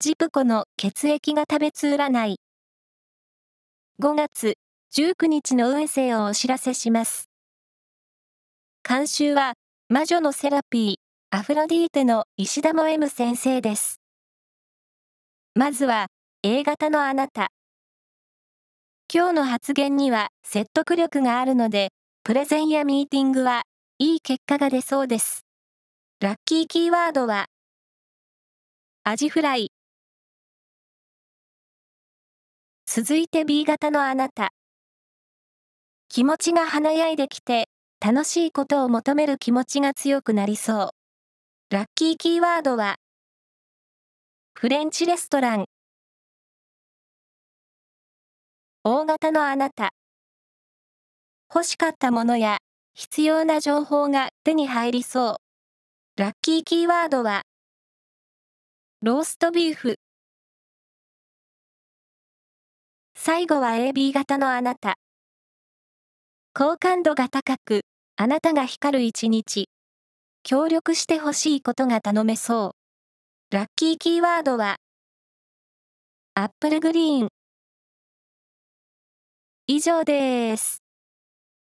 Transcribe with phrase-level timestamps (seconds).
[0.00, 2.36] ジプコの血液が食べつ占い。
[4.00, 4.54] 5月
[4.94, 7.28] 19日の運勢をお知らせします。
[8.88, 9.54] 監修は、
[9.88, 14.00] 魔女のセラピー、アフロディーテの石田も M 先生です。
[15.56, 16.06] まずは、
[16.44, 17.48] A 型のあなた。
[19.12, 21.88] 今日の発言には説得力があるので、
[22.22, 23.62] プレゼンやミーティングは
[23.98, 25.44] いい結果が出そうです。
[26.20, 27.46] ラッキーキーワードは、
[29.02, 29.72] アジフライ、
[32.90, 34.48] 続いて B 型のあなた。
[36.08, 37.68] 気持ちが華やいできて、
[38.00, 40.90] 楽しいことを求める気持ちが強くなりそう。
[41.68, 42.96] ラッキーキーワードは、
[44.54, 45.66] フレンチレストラン。
[48.84, 49.90] 大型のあなた。
[51.54, 52.56] 欲しかったものや
[52.94, 55.40] 必要な情報が手に入りそ
[56.16, 56.20] う。
[56.20, 57.42] ラッキーキーワードは、
[59.02, 59.98] ローストビーフ。
[63.30, 64.96] 最後は AB 型のあなた。
[66.54, 67.82] 好感度が高く、
[68.16, 69.68] あなたが光る一日。
[70.42, 72.74] 協力してほしいことが頼めそ
[73.52, 73.54] う。
[73.54, 74.76] ラッキーキーワードは、
[76.36, 77.28] アップルグリーン。
[79.66, 80.87] 以上です。